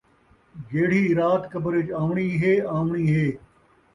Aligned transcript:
جیڑھی 0.69 1.03
رات 1.19 1.41
قبر 1.51 1.71
وچ 1.77 1.89
آوݨی 2.01 2.29
ہے، 2.41 2.53
آوݨی 2.77 3.03
ہے 3.15 3.27